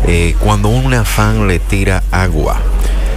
eh, 0.06 0.34
cuando 0.40 0.68
una 0.68 1.04
fan 1.04 1.46
le 1.48 1.58
tira 1.58 2.02
agua. 2.10 2.60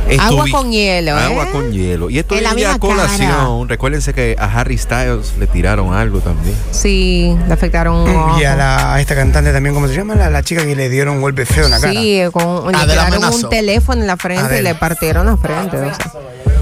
Esto 0.07 0.23
Agua 0.23 0.45
vi- 0.45 0.51
con 0.51 0.71
hielo, 0.71 1.15
Agua 1.15 1.43
¿eh? 1.43 1.49
con 1.51 1.71
hielo. 1.71 2.09
Y 2.09 2.17
esto 2.17 2.33
En 2.35 2.41
la 2.43 2.53
misma 2.55 2.79
cara. 2.79 2.79
colación. 2.79 3.69
Recuérdense 3.69 4.11
que 4.11 4.35
a 4.39 4.45
Harry 4.59 4.75
Styles 4.79 5.35
le 5.37 5.45
tiraron 5.45 5.93
algo 5.93 6.19
también. 6.19 6.55
Sí, 6.71 7.37
le 7.47 7.53
afectaron 7.53 7.95
un 7.95 8.15
ojo. 8.15 8.39
y 8.41 8.43
a, 8.43 8.55
la, 8.55 8.95
a 8.95 9.01
esta 9.01 9.13
cantante 9.13 9.53
también, 9.53 9.75
¿cómo 9.75 9.87
se 9.87 9.93
llama? 9.93 10.15
La, 10.15 10.31
la 10.31 10.41
chica 10.41 10.65
que 10.65 10.75
le 10.75 10.89
dieron 10.89 11.17
un 11.17 11.21
golpe 11.21 11.45
feo 11.45 11.65
en 11.65 11.71
la 11.71 11.79
cara. 11.79 11.93
Sí, 11.93 12.21
con, 12.31 12.71
le 12.71 12.77
Adela 12.79 13.05
tiraron 13.05 13.33
un 13.35 13.49
teléfono 13.49 14.01
en 14.01 14.07
la 14.07 14.17
frente 14.17 14.59
y 14.59 14.63
le 14.63 14.73
partieron 14.73 15.27
la 15.27 15.37
frente. 15.37 15.77
O 15.77 15.93
sea, 15.93 16.11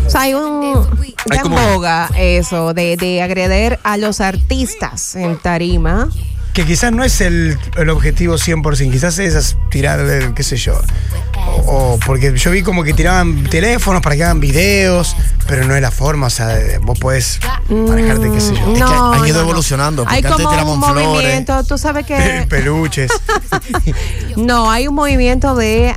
O 0.06 0.10
sea, 0.10 0.22
hay 0.22 0.34
un. 0.34 1.06
En 1.32 1.40
como- 1.42 1.58
boga 1.74 2.10
eso 2.18 2.74
de, 2.74 2.98
de 2.98 3.22
agreder 3.22 3.80
a 3.84 3.96
los 3.96 4.20
artistas 4.20 5.16
en 5.16 5.38
tarima. 5.38 6.10
Que 6.58 6.66
quizás 6.66 6.92
no 6.92 7.04
es 7.04 7.22
el, 7.22 7.56
el 7.76 7.90
objetivo 7.92 8.34
100%, 8.34 8.92
quizás 8.92 9.20
es 9.20 9.56
tirar, 9.70 10.34
qué 10.34 10.42
sé 10.42 10.58
yo. 10.58 10.74
O, 11.36 11.94
o 11.94 12.00
porque 12.04 12.36
yo 12.36 12.50
vi 12.50 12.64
como 12.64 12.84
que 12.84 12.94
tiraban 12.94 13.44
teléfonos 13.44 14.02
para 14.02 14.16
que 14.16 14.24
hagan 14.24 14.40
videos, 14.40 15.16
pero 15.48 15.66
no 15.66 15.76
es 15.76 15.84
la 15.84 15.92
forma, 15.92 16.26
o 16.26 16.30
sea, 16.32 16.58
vos 16.82 16.98
podés 16.98 17.40
manejarte, 17.70 18.32
qué 18.32 18.42
sé 18.42 18.56
yo. 18.56 18.66
Mm, 18.70 18.80
No, 18.80 19.14
han 19.14 19.28
ido 19.28 19.36
no, 19.38 19.42
evolucionando, 19.44 20.02
porque 20.04 20.16
Hay 20.16 20.24
antes 20.24 20.32
como 20.32 20.50
tiraban 20.50 20.74
un 20.74 20.84
flores. 20.84 21.06
movimiento, 21.06 21.64
tú 21.64 21.78
sabes 21.78 22.08
que. 22.08 22.48
Peluches. 22.50 23.12
No, 24.36 24.70
hay 24.72 24.88
un 24.88 24.94
movimiento 24.96 25.56
de, 25.56 25.94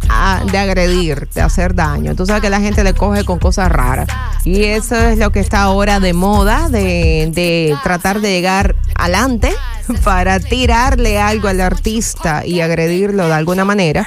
de 0.50 0.58
agredir, 0.58 1.28
de 1.34 1.40
hacer 1.42 1.74
daño. 1.74 2.14
Tú 2.14 2.24
sabes 2.26 2.40
que 2.42 2.48
la 2.50 2.60
gente 2.60 2.82
le 2.84 2.94
coge 2.94 3.24
con 3.24 3.38
cosas 3.38 3.70
raras. 3.70 4.08
Y 4.44 4.64
eso 4.64 4.96
es 4.96 5.18
lo 5.18 5.30
que 5.30 5.40
está 5.40 5.60
ahora 5.62 6.00
de 6.00 6.14
moda, 6.14 6.68
de, 6.70 7.30
de 7.32 7.76
tratar 7.82 8.20
de 8.20 8.30
llegar 8.30 8.76
adelante 8.94 9.54
para 10.04 10.40
tirarle 10.40 11.18
algo 11.18 11.48
al 11.48 11.60
artista 11.60 12.44
y 12.46 12.60
agredirlo 12.60 13.26
de 13.26 13.34
alguna 13.34 13.64
manera. 13.64 14.06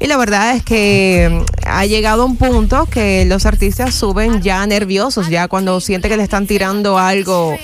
Y 0.00 0.06
la 0.06 0.16
verdad 0.16 0.56
es 0.56 0.64
que 0.64 1.28
mm, 1.30 1.68
ha 1.68 1.86
llegado 1.86 2.26
un 2.26 2.36
punto 2.36 2.86
que 2.86 3.24
los 3.26 3.46
artistas 3.46 3.94
suben 3.94 4.42
ya 4.42 4.66
nerviosos, 4.66 5.28
ya 5.28 5.48
cuando 5.48 5.80
sienten 5.80 6.10
que 6.10 6.16
le 6.16 6.22
están 6.22 6.46
tirando 6.46 6.98
algo 6.98 7.56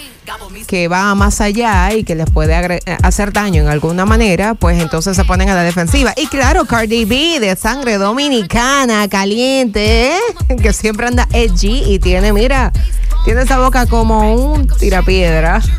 que 0.67 0.87
va 0.87 1.15
más 1.17 1.41
allá 1.41 1.93
y 1.93 2.05
que 2.05 2.15
les 2.15 2.31
puede 2.31 2.55
eh, 2.77 2.81
hacer 3.03 3.33
daño 3.33 3.63
en 3.63 3.69
alguna 3.69 4.05
manera, 4.05 4.55
pues 4.55 4.81
entonces 4.81 5.17
se 5.17 5.25
ponen 5.25 5.49
a 5.49 5.55
la 5.55 5.63
defensiva. 5.63 6.15
Y 6.17 6.29
claro, 6.29 6.65
Cardi 6.67 7.05
B 7.05 7.41
de 7.41 7.57
sangre 7.57 7.99
dominicana, 7.99 9.09
caliente, 9.09 10.13
¿eh? 10.13 10.21
que 10.63 10.73
siempre 10.73 11.09
anda 11.09 11.27
edgy 11.33 11.83
y 11.87 11.99
tiene, 11.99 12.33
mira, 12.33 12.73
tiene 13.25 13.43
esa 13.43 13.59
boca 13.59 13.87
como 13.87 14.35
un 14.35 14.67
tirapiedra. 14.67 15.61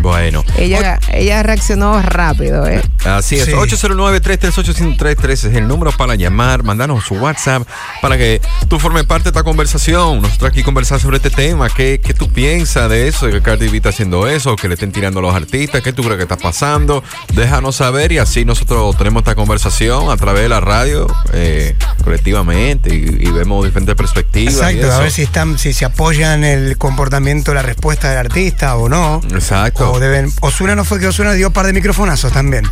Bueno. 0.00 0.44
ella, 0.56 1.00
ella 1.12 1.42
reaccionó 1.42 2.00
rápido, 2.00 2.66
¿eh? 2.68 2.80
Así 3.04 3.36
es, 3.36 3.46
Sí. 3.46 3.50
809-338-1033 3.52 5.30
es 5.32 5.44
el 5.44 5.66
número 5.68 5.90
para 5.92 6.14
llamar, 6.14 6.62
mandarnos 6.62 7.04
su 7.04 7.14
WhatsApp 7.14 7.66
para 8.00 8.16
que 8.16 8.40
tú 8.68 8.78
formes 8.78 9.04
parte 9.04 9.24
de 9.24 9.30
esta 9.30 9.42
conversación. 9.42 10.22
Nosotros 10.22 10.50
aquí 10.50 10.62
conversar 10.62 11.00
sobre 11.00 11.16
este 11.16 11.30
tema. 11.30 11.68
¿Qué, 11.70 12.00
qué 12.02 12.14
tú 12.14 12.32
piensas 12.32 12.88
de 12.88 13.08
eso? 13.08 13.26
De 13.26 13.32
que 13.32 13.42
Cardi 13.42 13.68
B 13.68 13.78
está 13.78 13.88
haciendo 13.90 14.26
eso, 14.28 14.56
que 14.56 14.68
le 14.68 14.74
estén 14.74 14.92
tirando 14.92 15.18
a 15.20 15.22
los 15.22 15.34
artistas. 15.34 15.82
¿Qué 15.82 15.92
tú 15.92 16.02
crees 16.02 16.16
que 16.16 16.22
está 16.22 16.36
pasando? 16.36 17.02
Déjanos 17.34 17.76
saber 17.76 18.12
y 18.12 18.18
así 18.18 18.44
nosotros 18.44 18.96
tenemos 18.96 19.22
esta 19.22 19.34
conversación 19.34 20.10
a 20.10 20.16
través 20.16 20.42
de 20.42 20.48
la 20.48 20.60
radio 20.60 21.06
eh, 21.32 21.74
colectivamente 22.04 22.94
y, 22.94 23.26
y 23.26 23.30
vemos 23.30 23.64
diferentes 23.64 23.94
perspectivas. 23.94 24.54
y 24.54 24.76
Exacto, 24.76 24.92
a 24.92 24.98
ver 25.00 25.10
si 25.10 25.22
están, 25.22 25.58
si 25.58 25.72
se 25.72 25.84
apoyan 25.84 26.44
el 26.44 26.76
comportamiento, 26.86 27.52
la 27.52 27.62
respuesta 27.62 28.08
del 28.10 28.18
artista 28.18 28.76
o 28.76 28.88
no. 28.88 29.20
Exacto. 29.32 29.92
O 29.92 29.98
deben. 30.00 30.30
Osuna 30.40 30.74
no 30.76 30.84
fue 30.84 30.98
que 31.00 31.08
Osuna 31.08 31.32
dio 31.32 31.48
un 31.48 31.52
par 31.52 31.66
de 31.66 31.72
microfonazos 31.72 32.32
también. 32.32 32.64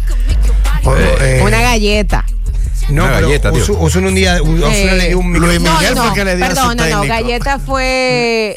O, 0.84 0.94
eh, 0.96 1.40
Una 1.44 1.60
galleta. 1.60 2.24
no, 2.90 3.04
una 3.04 3.14
pero 3.14 3.26
galleta, 3.28 3.50
Osuna 3.80 4.08
un 4.08 4.14
día, 4.14 4.38
Osuna 4.42 4.68
Eh, 4.74 4.96
le 4.96 5.08
dio 5.08 5.18
un 5.18 5.32
Luis 5.32 5.58
micrófono. 5.60 5.78
Miguel 5.80 5.96
fue 5.96 6.06
el 6.08 6.12
que 6.14 6.24
le 6.24 6.36
dio 6.36 6.46
perdón, 6.46 6.76
no, 6.76 6.86
no. 6.88 7.02
Galleta 7.02 7.58
fue, 7.58 7.84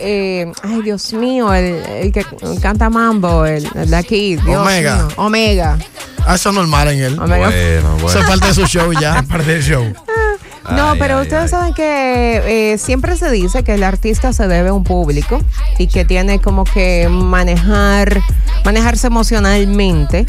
eh, 0.01 0.51
ay 0.63 0.81
Dios 0.83 1.13
mío, 1.13 1.53
el, 1.53 1.65
el 2.03 2.11
que 2.11 2.25
canta 2.61 2.89
mambo, 2.89 3.45
el, 3.45 3.67
el 3.75 3.89
de 3.89 3.95
aquí, 3.95 4.35
Dios 4.35 4.57
Omega. 4.61 4.95
mío. 4.95 5.07
Omega. 5.17 5.77
Ah, 6.25 6.35
eso 6.35 6.49
es 6.49 6.55
normal 6.55 6.89
en 6.89 6.99
él. 7.01 7.19
Omega. 7.19 7.47
Bueno, 7.47 7.89
bueno. 7.95 8.09
Eso 8.09 8.19
es 8.19 8.25
parte 8.27 8.47
de 8.47 8.53
su 8.53 8.67
show 8.67 8.91
ya. 8.93 9.19
Es 9.21 9.25
parte 9.27 9.53
del 9.53 9.63
show. 9.63 9.93
No, 10.69 10.91
Ay, 10.91 10.99
pero 10.99 11.17
ay, 11.17 11.23
ustedes 11.23 11.43
ay. 11.43 11.49
saben 11.49 11.73
que 11.73 12.73
eh, 12.73 12.77
siempre 12.77 13.15
se 13.17 13.31
dice 13.31 13.63
que 13.63 13.75
el 13.75 13.83
artista 13.83 14.33
se 14.33 14.47
debe 14.47 14.69
a 14.69 14.73
un 14.73 14.83
público 14.83 15.39
y 15.77 15.87
que 15.87 16.05
tiene 16.05 16.39
como 16.39 16.63
que 16.63 17.07
manejar, 17.09 18.21
manejarse 18.65 19.07
emocionalmente 19.07 20.25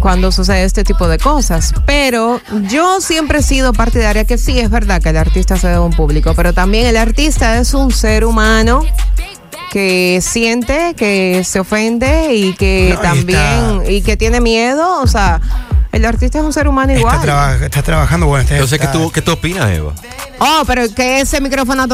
cuando 0.00 0.32
sucede 0.32 0.64
este 0.64 0.84
tipo 0.84 1.08
de 1.08 1.18
cosas. 1.18 1.72
Pero 1.86 2.40
yo 2.68 3.00
siempre 3.00 3.38
he 3.38 3.42
sido 3.42 3.72
partidaria 3.72 4.24
que 4.24 4.38
sí, 4.38 4.58
es 4.58 4.70
verdad 4.70 5.02
que 5.02 5.10
el 5.10 5.16
artista 5.16 5.56
se 5.56 5.68
debe 5.68 5.78
a 5.78 5.82
un 5.82 5.92
público, 5.92 6.34
pero 6.34 6.52
también 6.52 6.86
el 6.86 6.96
artista 6.96 7.58
es 7.58 7.74
un 7.74 7.90
ser 7.90 8.24
humano 8.24 8.84
que 9.70 10.20
siente, 10.22 10.94
que 10.96 11.42
se 11.44 11.58
ofende 11.58 12.34
y 12.34 12.52
que 12.54 12.92
No, 12.94 13.00
también, 13.00 13.82
y 13.88 14.02
que 14.02 14.16
tiene 14.16 14.40
miedo, 14.40 15.00
o 15.02 15.06
sea, 15.06 15.40
el 15.94 16.04
artista 16.04 16.38
es 16.38 16.44
un 16.44 16.52
ser 16.52 16.68
humano 16.68 16.92
igual. 16.92 17.14
Está, 17.14 17.24
traba- 17.26 17.54
está 17.56 17.82
trabajando, 17.82 18.26
bueno, 18.26 18.42
está, 18.42 18.54
Entonces, 18.54 18.78
¿qué 18.80 18.86
tú, 18.88 19.10
¿qué 19.12 19.22
tú 19.22 19.32
opinas, 19.32 19.70
Eva? 19.70 19.92
Oh, 20.40 20.62
pero 20.66 20.82
que 20.94 21.20
ese 21.20 21.40
micrófono, 21.40 21.86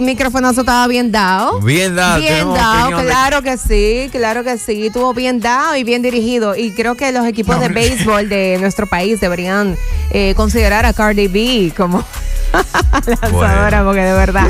micrófonazo 0.00 0.60
estaba 0.60 0.86
bien 0.86 1.10
dado. 1.10 1.60
Bien 1.60 1.96
dado, 1.96 2.20
Bien 2.20 2.52
dado, 2.54 2.98
de- 2.98 3.04
claro 3.06 3.42
que 3.42 3.56
sí, 3.56 4.08
claro 4.12 4.44
que 4.44 4.58
sí. 4.58 4.86
Estuvo 4.88 5.14
bien 5.14 5.40
dado 5.40 5.74
y 5.76 5.82
bien 5.84 6.02
dirigido. 6.02 6.54
Y 6.54 6.72
creo 6.72 6.94
que 6.94 7.10
los 7.12 7.26
equipos 7.26 7.58
de 7.58 7.68
béisbol 7.68 8.28
de 8.28 8.58
nuestro 8.60 8.86
país 8.86 9.20
deberían 9.20 9.76
eh, 10.10 10.34
considerar 10.36 10.84
a 10.84 10.92
Cardi 10.92 11.26
B 11.28 11.72
como 11.76 12.04
lanzadora, 13.06 13.82
Bueno. 13.82 13.84
porque 13.86 14.02
de 14.02 14.12
verdad. 14.12 14.48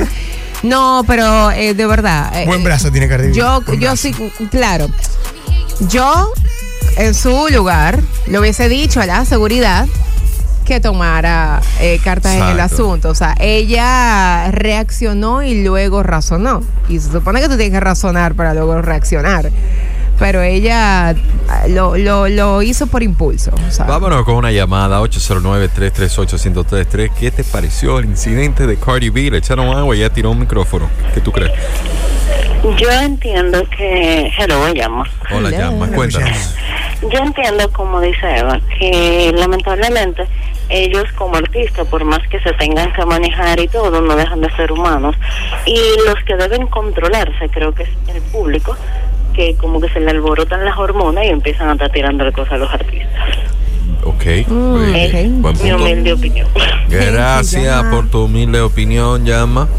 No, 0.62 1.05
pero 1.06 1.50
eh, 1.53 1.75
de 1.75 1.87
verdad. 1.87 2.32
eh, 2.41 2.47
Buen 2.47 2.64
brazo 2.64 2.91
tiene 2.91 3.08
Cardi 3.08 3.29
B. 3.29 3.35
yo, 3.35 3.61
Buen 3.61 3.79
yo 3.81 3.88
brazo. 3.91 3.97
sí, 4.03 4.12
claro. 4.50 4.88
Yo, 5.88 6.32
en 6.96 7.14
su 7.14 7.48
lugar, 7.50 8.00
le 8.26 8.38
hubiese 8.38 8.69
dicho 8.69 9.00
a 9.00 9.06
la 9.06 9.25
seguridad 9.25 9.87
que 10.64 10.81
tomara 10.81 11.60
eh, 11.81 12.00
cartas 12.02 12.34
en 12.34 12.43
el 12.43 12.60
asunto. 12.60 13.10
O 13.10 13.14
sea, 13.14 13.34
ella 13.38 14.50
reaccionó 14.50 15.43
y 15.43 15.62
luego 15.62 16.02
razonó. 16.02 16.62
Y 16.88 16.98
se 16.98 17.12
supone 17.12 17.40
que 17.40 17.48
tú 17.48 17.56
tienes 17.56 17.72
que 17.72 17.81
razonar 17.81 18.34
para 18.34 18.52
luego 18.52 18.82
reaccionar. 18.82 19.50
Pero 20.19 20.40
ella 20.43 21.10
ah, 21.10 21.14
lo, 21.69 21.96
lo, 21.98 22.26
lo 22.28 22.62
hizo 22.62 22.87
por 22.87 23.02
impulso. 23.02 23.50
Vámonos 23.87 24.25
con 24.25 24.37
una 24.37 24.50
llamada 24.50 24.98
809-338-1033. 25.02 27.10
¿Qué 27.19 27.31
te 27.31 27.44
pareció 27.44 27.98
el 27.98 28.06
incidente 28.06 28.66
de 28.66 28.78
Cardi 28.78 29.10
B? 29.10 29.31
Le 29.31 29.37
echaron 29.38 29.69
agua 29.69 29.94
y 29.94 29.98
ella 30.00 30.08
tiró 30.10 30.31
un 30.31 30.38
micrófono. 30.40 30.88
¿Qué 31.14 31.20
tú 31.20 31.31
crees? 31.32 31.52
Yo 32.78 32.90
entiendo 32.90 33.62
que. 33.76 34.31
Hello, 34.38 34.58
me 34.64 34.72
llamo. 34.75 35.04
Hola, 35.31 35.50
Hello. 35.50 35.58
llama, 35.58 35.87
cuéntanos. 35.88 36.54
Yo 37.02 37.19
entiendo, 37.19 37.70
como 37.72 38.00
dice 38.00 38.38
Eva, 38.38 38.58
que 38.78 39.32
lamentablemente 39.37 40.26
ellos 40.69 41.04
como 41.12 41.37
artistas, 41.37 41.87
por 41.88 42.04
más 42.04 42.26
que 42.28 42.40
se 42.40 42.52
tengan 42.54 42.93
que 42.93 43.04
manejar 43.04 43.60
y 43.60 43.69
todo, 43.69 44.00
no 44.00 44.16
dejan 44.16 44.40
de 44.40 44.50
ser 44.56 44.72
humanos. 44.72 45.14
Y 45.66 45.78
los 46.06 46.16
que 46.25 46.37
deben 46.37 46.66
controlarse, 46.66 47.48
creo 47.50 47.72
que 47.72 47.84
es 47.84 47.90
el 48.08 48.22
público, 48.22 48.76
que 49.34 49.56
como 49.56 49.81
que 49.81 49.88
se 49.90 50.00
le 50.00 50.10
alborotan 50.10 50.64
las 50.64 50.76
hormonas 50.78 51.25
y 51.25 51.28
empiezan 51.28 51.69
a 51.69 51.72
estar 51.72 51.90
tirando 51.90 52.31
cosas 52.32 52.54
a 52.54 52.58
los 52.58 52.72
artistas. 52.72 53.56
Ok. 54.06 54.25
Mm, 54.47 54.76
ok. 54.76 55.12
buen 55.12 55.43
Mi 55.43 55.43
punto. 55.43 55.76
humilde 55.76 56.12
opinión. 56.12 56.49
Gracias 56.88 57.85
por 57.87 58.08
tu 58.08 58.25
humilde 58.25 58.61
opinión, 58.61 59.25
llama. 59.25 59.67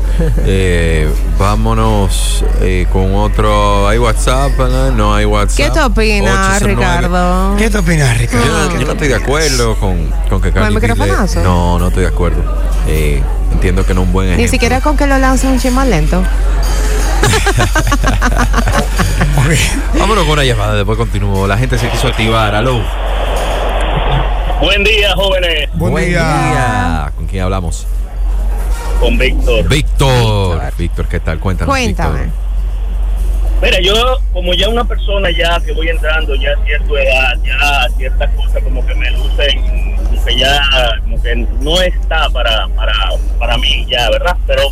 Eh, 0.49 1.07
vámonos 1.37 2.43
eh, 2.61 2.87
con 2.91 3.13
otro. 3.15 3.87
¿Hay 3.87 3.97
WhatsApp? 3.99 4.51
¿no? 4.57 4.91
No 4.91 5.13
hay 5.15 5.25
WhatsApp. 5.25 5.57
¿Qué 5.57 5.69
te 5.71 5.81
opinas, 5.81 6.61
809. 6.61 6.75
Ricardo? 6.75 7.55
¿Qué 7.57 7.69
te 7.69 7.77
opinas, 7.77 8.17
Ricardo? 8.17 8.45
Yo, 8.45 8.51
no- 8.51 8.67
¿Qué 8.69 8.73
yo 8.73 8.79
no 8.79 8.85
te 8.85 8.91
estoy 8.93 9.07
de 9.09 9.15
acuerdo 9.15 9.75
con, 9.75 10.07
con 10.29 10.41
que 10.41 10.51
¿Con 10.51 10.63
el 10.63 10.63
Cardi 10.73 10.75
B 10.75 10.81
le- 10.81 10.87
microfonazo? 10.87 11.41
No, 11.41 11.77
no 11.79 11.87
estoy 11.89 12.03
de 12.03 12.09
acuerdo. 12.09 12.41
Eh, 12.87 13.21
entiendo 13.53 13.85
que 13.85 13.93
no 13.93 14.01
es 14.01 14.07
un 14.07 14.13
buen 14.13 14.27
ejemplo. 14.27 14.43
Ni 14.45 14.49
siquiera 14.49 14.81
con 14.81 14.97
que 14.97 15.05
lo 15.07 15.17
lance 15.19 15.45
un 15.47 15.59
chin 15.59 15.73
más 15.73 15.87
lento. 15.87 16.21
Vámonos 19.99 20.23
con 20.25 20.33
una 20.33 20.43
llamada, 20.43 20.75
después 20.75 20.97
continúo. 20.97 21.47
La 21.47 21.57
gente 21.57 21.77
se 21.77 21.89
quiso 21.89 22.07
activar. 22.07 22.53
Aló. 22.55 22.81
Buen 24.59 24.83
día, 24.83 25.13
jóvenes. 25.15 25.69
Buen 25.73 25.95
día. 25.95 26.07
día. 26.07 27.11
¿Con 27.15 27.27
quién 27.27 27.43
hablamos? 27.43 27.85
Con 28.99 29.17
Víctor. 29.17 29.69
Víctor. 29.69 30.61
Víctor, 30.77 31.07
¿qué 31.07 31.19
tal? 31.19 31.39
Cuéntanos. 31.39 31.71
Cuéntame. 31.71 32.23
Víctor. 32.23 32.47
Mira, 33.61 33.79
yo, 33.81 34.19
como 34.33 34.53
ya 34.53 34.69
una 34.69 34.83
persona 34.83 35.29
ya 35.31 35.59
que 35.59 35.73
voy 35.73 35.89
entrando 35.89 36.33
ya 36.35 36.51
a 36.53 36.65
cierta 36.65 36.93
edad, 36.93 37.33
ya 37.43 37.87
ciertas 37.97 38.29
cosas 38.35 38.63
como 38.63 38.85
que 38.85 38.95
me 38.95 39.11
lucen, 39.11 39.97
como 40.05 40.25
que 40.25 40.37
ya, 40.37 40.59
como 41.03 41.21
que 41.21 41.35
no 41.35 41.81
está 41.81 42.29
para, 42.29 42.67
para, 42.69 42.93
para 43.39 43.57
mí 43.57 43.85
ya, 43.89 44.09
¿verdad? 44.09 44.37
Pero 44.45 44.69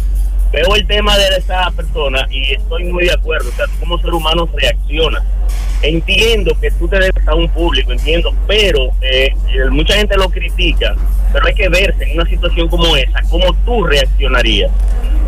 veo 0.51 0.75
el 0.75 0.85
tema 0.87 1.17
de 1.17 1.27
esa 1.37 1.69
persona 1.71 2.27
y 2.31 2.53
estoy 2.53 2.85
muy 2.85 3.05
de 3.05 3.13
acuerdo. 3.13 3.49
O 3.49 3.53
sea, 3.53 3.65
tú 3.65 3.73
como 3.81 3.99
ser 3.99 4.13
humano 4.13 4.49
reacciona. 4.53 5.23
Entiendo 5.87 6.57
que 6.59 6.71
tú 6.71 6.87
te 6.87 6.99
debes 6.99 7.27
a 7.27 7.35
un 7.35 7.47
público, 7.49 7.91
entiendo, 7.91 8.33
pero 8.47 8.89
eh, 9.01 9.33
mucha 9.71 9.95
gente 9.95 10.17
lo 10.17 10.29
critica, 10.29 10.95
pero 11.31 11.45
hay 11.45 11.53
que 11.53 11.69
verse 11.69 12.03
en 12.03 12.19
una 12.19 12.29
situación 12.29 12.67
como 12.67 12.95
esa, 12.95 13.21
cómo 13.29 13.53
tú 13.65 13.83
reaccionarías. 13.83 14.71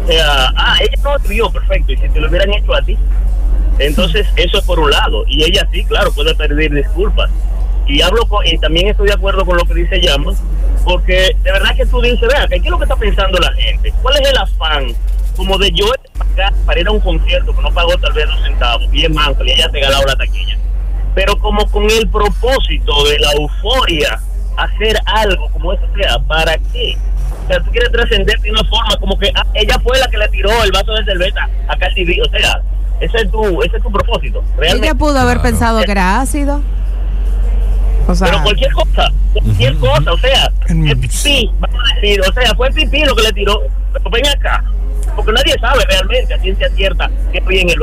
O 0.04 0.12
sea, 0.12 0.52
ah, 0.56 0.76
ella 0.82 1.02
no 1.04 1.20
te 1.20 1.60
perfecto, 1.60 1.92
y 1.92 1.98
si 1.98 2.10
te 2.10 2.20
lo 2.20 2.30
hubieran 2.30 2.54
hecho 2.54 2.74
a 2.74 2.82
ti, 2.82 2.98
entonces, 3.80 4.28
eso 4.36 4.58
es 4.58 4.66
por 4.66 4.80
un 4.80 4.90
lado. 4.90 5.24
Y 5.28 5.44
ella 5.44 5.68
sí, 5.72 5.84
claro, 5.86 6.12
puede 6.12 6.34
pedir 6.36 6.74
disculpas. 6.74 7.30
Y 7.86 8.02
hablo 8.02 8.28
con, 8.28 8.46
y 8.46 8.58
también 8.58 8.88
estoy 8.88 9.08
de 9.08 9.14
acuerdo 9.14 9.46
con 9.46 9.58
lo 9.58 9.64
que 9.64 9.76
dice 9.76 10.02
Llamas, 10.02 10.42
porque 10.84 11.36
de 11.42 11.52
verdad 11.52 11.76
que 11.76 11.86
tú 11.86 12.02
dices, 12.02 12.28
vea, 12.28 12.48
¿qué 12.48 12.56
es 12.56 12.66
lo 12.66 12.78
que 12.78 12.84
está 12.84 12.98
pensando 12.98 13.40
la 13.40 13.54
gente? 13.54 13.94
¿Cuál 14.02 14.22
es 14.22 14.30
el 14.30 14.38
afán? 14.38 14.88
Como 15.38 15.58
de 15.58 15.72
yo 15.72 15.86
pagar 16.18 16.54
para 16.66 16.80
ir 16.80 16.88
a 16.88 16.92
un 16.92 17.00
concierto 17.00 17.56
que 17.56 17.62
no 17.62 17.72
pagó 17.72 17.98
tal 17.98 18.14
vez 18.14 18.26
dos 18.28 18.42
centavos, 18.44 18.90
bien 18.92 19.14
manco, 19.14 19.44
y 19.46 19.52
ella 19.52 19.70
te 19.70 19.80
ha 19.84 19.88
ganado 19.90 20.06
la 20.06 20.16
taquilla. 20.16 20.58
Pero 21.16 21.38
como 21.40 21.70
con 21.72 21.84
el 21.90 22.08
propósito 22.10 23.04
de 23.06 23.20
la 23.20 23.32
euforia, 23.34 24.20
hacer 24.58 24.98
algo 25.06 25.50
como 25.50 25.74
eso 25.74 25.84
sea, 25.96 26.20
¿para 26.20 26.58
qué? 26.58 26.98
O 27.44 27.48
sea, 27.48 27.60
tú 27.62 27.72
quieres 27.72 27.92
trascender 27.92 28.40
de 28.40 28.52
una 28.52 28.64
forma 28.66 28.96
como 29.00 29.18
que 29.18 29.32
ah, 29.36 29.46
ella 29.54 29.80
fue 29.80 29.98
la 30.00 30.08
que 30.08 30.18
le 30.18 30.28
tiró 30.30 30.50
el 30.64 30.72
vaso 30.72 30.94
de 30.94 31.06
cerveza 31.06 31.48
a 31.68 31.78
Cardi 31.78 32.04
B. 32.04 32.20
O 32.26 32.30
sea, 32.30 32.62
ese 33.00 33.18
es 33.18 33.32
tu, 33.32 33.62
ese 33.64 33.78
es 33.78 33.84
tu 33.84 33.92
propósito. 33.92 34.44
Realmente. 34.58 34.88
Ella 34.88 34.96
pudo 34.96 35.18
haber 35.18 35.38
Claro. 35.38 35.50
pensado 35.50 35.82
que 35.84 35.92
era 35.92 36.20
ácido. 36.20 36.62
O 38.08 38.16
sea, 38.16 38.28
Pero 38.28 38.44
cualquier 38.44 38.72
cosa, 38.72 39.12
cualquier 39.34 39.78
cosa, 39.78 40.14
o 40.14 40.18
sea, 40.18 40.52
el 40.70 40.98
pipí, 41.00 41.52
vamos 41.60 41.80
a 41.92 41.96
decir, 41.96 42.22
o 42.22 42.34
sea, 42.34 42.56
fue 42.56 42.68
el 42.70 42.74
pipí 42.74 43.04
lo 43.04 43.16
que 43.16 43.24
le 43.24 43.34
tiró, 43.34 43.62
pero 43.92 44.10
ven 44.10 44.28
acá, 44.28 44.64
porque 45.18 45.32
nadie 45.32 45.56
sabe 45.60 45.84
realmente 45.90 46.32
a 46.32 46.40
ciencia 46.40 46.70
cierta 46.76 47.10
qué 47.34 47.42
fue 47.42 47.60
en 47.60 47.72
el. 47.72 47.78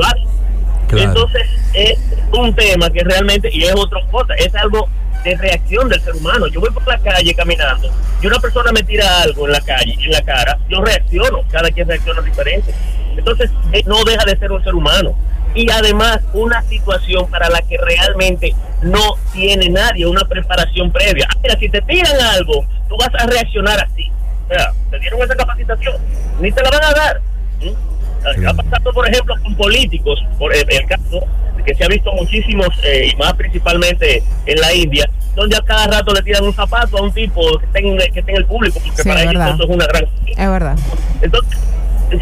Claro. 0.87 1.09
Entonces, 1.09 1.47
es 1.73 1.99
un 2.31 2.55
tema 2.55 2.89
que 2.89 3.03
realmente, 3.03 3.49
y 3.51 3.65
es 3.65 3.75
otra 3.75 3.99
cosa, 4.09 4.33
es 4.35 4.55
algo 4.55 4.87
de 5.23 5.35
reacción 5.35 5.89
del 5.89 5.99
ser 6.01 6.15
humano. 6.15 6.47
Yo 6.47 6.61
voy 6.61 6.69
por 6.69 6.87
la 6.87 6.97
calle 6.99 7.33
caminando 7.33 7.91
y 8.21 8.27
una 8.27 8.39
persona 8.39 8.71
me 8.71 8.83
tira 8.83 9.23
algo 9.23 9.47
en 9.47 9.51
la 9.51 9.61
calle, 9.61 9.97
en 9.99 10.11
la 10.11 10.21
cara, 10.21 10.57
yo 10.69 10.81
reacciono, 10.81 11.43
cada 11.51 11.69
quien 11.71 11.87
reacciona 11.87 12.21
diferente. 12.21 12.73
Entonces, 13.17 13.51
eh, 13.73 13.83
no 13.85 14.03
deja 14.03 14.23
de 14.25 14.37
ser 14.37 14.51
un 14.51 14.63
ser 14.63 14.75
humano. 14.75 15.17
Y 15.53 15.69
además, 15.71 16.19
una 16.33 16.61
situación 16.63 17.29
para 17.29 17.49
la 17.49 17.61
que 17.61 17.77
realmente 17.77 18.55
no 18.81 19.15
tiene 19.33 19.69
nadie 19.69 20.05
una 20.05 20.25
preparación 20.25 20.91
previa. 20.91 21.27
Mira, 21.41 21.57
si 21.59 21.69
te 21.69 21.81
tiran 21.81 22.19
algo, 22.33 22.65
tú 22.87 22.95
vas 22.97 23.09
a 23.17 23.25
reaccionar 23.25 23.79
así. 23.79 24.11
O 24.45 24.53
sea, 24.53 24.71
te 24.91 24.99
dieron 24.99 25.21
esa 25.21 25.35
capacitación, 25.35 25.95
ni 26.39 26.51
te 26.51 26.61
la 26.61 26.69
van 26.69 26.83
a 26.83 26.93
dar. 26.93 27.21
¿Mm? 27.61 28.47
Ha 28.47 28.53
pasado, 28.53 28.93
por 28.93 29.07
ejemplo, 29.07 29.35
con 29.43 29.55
políticos, 29.55 30.19
por 30.39 30.53
el, 30.53 30.65
el 30.67 30.85
caso 30.87 31.21
que 31.65 31.73
se 31.73 31.83
ha 31.83 31.87
visto 31.87 32.11
muchísimos, 32.13 32.67
eh, 32.83 33.09
y 33.11 33.15
más 33.15 33.33
principalmente 33.33 34.23
en 34.45 34.59
la 34.59 34.73
India, 34.73 35.09
donde 35.35 35.57
a 35.57 35.61
cada 35.61 35.87
rato 35.87 36.13
le 36.13 36.21
tiran 36.21 36.43
un 36.43 36.53
zapato 36.53 36.97
a 36.97 37.01
un 37.01 37.11
tipo 37.11 37.57
que 37.57 37.65
esté 37.65 37.79
en, 37.79 37.97
que 38.13 38.19
esté 38.19 38.31
en 38.31 38.37
el 38.37 38.45
público, 38.45 38.79
porque 38.83 39.01
Sí, 39.01 39.09
para 39.09 39.23
es 39.23 39.31
ellos 39.31 39.43
eso 39.43 39.63
es 39.63 39.69
una 39.69 39.85
gran... 39.87 40.05
es 40.27 40.49
verdad. 40.49 40.77
Entonces, 41.21 41.59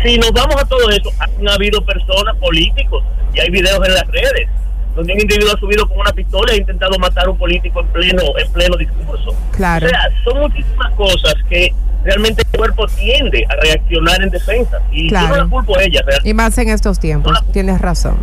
si 0.04 0.18
nos 0.18 0.32
vamos 0.32 0.56
a 0.56 0.66
todo 0.66 0.90
eso, 0.90 1.12
han 1.20 1.50
habido 1.50 1.84
personas 1.86 2.36
políticos 2.38 3.04
y 3.34 3.40
hay 3.42 3.50
videos 3.50 3.86
en 3.86 3.94
las 3.94 4.08
redes 4.08 4.50
donde 4.96 5.14
un 5.14 5.22
individuo 5.22 5.52
ha 5.54 5.60
subido 5.60 5.88
con 5.88 6.00
una 6.00 6.12
pistola 6.12 6.52
e 6.52 6.56
ha 6.56 6.58
intentado 6.60 6.98
matar 7.00 7.26
a 7.26 7.32
un 7.32 7.38
político 7.38 7.80
en 7.82 7.88
pleno 7.88 8.22
en 8.38 8.52
pleno 8.52 8.78
discurso. 8.78 9.36
Claro. 9.52 9.86
O 9.86 9.90
sea, 9.90 10.10
son 10.24 10.40
muchísimas 10.40 10.94
cosas 10.94 11.34
que 11.50 11.74
realmente 12.04 12.44
el 12.52 12.58
cuerpo 12.58 12.86
tiende 12.88 13.46
a 13.50 13.56
reaccionar 13.62 14.22
en 14.22 14.30
defensa. 14.30 14.78
Y 14.92 15.10
yo 15.10 15.20
no 15.20 15.28
Claro. 15.28 15.44
la 15.44 15.50
culpo 15.50 15.78
a 15.78 15.84
ella. 15.84 16.02
realmente. 16.06 16.30
Y 16.30 16.34
más 16.34 16.58
en 16.58 16.70
estos 16.70 17.00
tiempos. 17.00 17.38
Tienes 17.52 17.80
razón. 17.82 18.18